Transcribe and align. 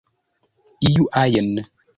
iu 0.89 1.05
ajn 1.23 1.49